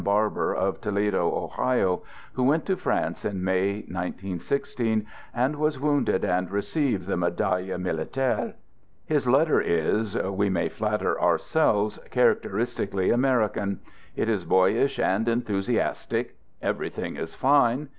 Barber, 0.03 0.51
of 0.51 0.81
Toledo, 0.81 1.31
Ohio, 1.35 2.01
who 2.33 2.41
went 2.41 2.65
to 2.65 2.75
France 2.75 3.23
in 3.23 3.43
May, 3.43 3.85
19 3.87 4.29
1 4.39 4.39
6, 4.39 4.75
and 5.31 5.55
was 5.57 5.79
wounded 5.79 6.25
and 6.25 6.49
received 6.49 7.05
the 7.05 7.15
Me 7.15 7.27
daille 7.29 7.77
Militaire. 7.79 8.55
His 9.05 9.27
letter 9.27 9.61
is, 9.61 10.15
we 10.17 10.49
may 10.49 10.69
flatter 10.69 11.19
our 11.19 11.37
selves, 11.37 11.99
characteristically 12.09 13.11
American. 13.11 13.79
It 14.15 14.27
is 14.27 14.43
boyish 14.43 14.97
and 14.97 15.29
enthusiastic. 15.29 16.35
Everything 16.63 17.15
is 17.15 17.35
fine. 17.35 17.89